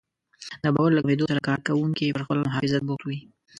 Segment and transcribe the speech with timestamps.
[0.63, 3.19] د باور له کمېدو سره کار کوونکي پر خپل محافظت بوخت وي.